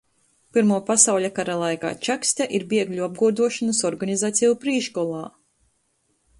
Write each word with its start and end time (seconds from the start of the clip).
Pyrmuo 0.57 0.77
pasauļa 0.87 1.29
kara 1.39 1.57
laikā 1.65 1.91
Čakste 2.07 2.47
ir 2.59 2.65
biegļu 2.73 3.05
apguoduošonys 3.11 3.85
organizaceju 3.93 4.59
prīškgolā, 4.67 5.25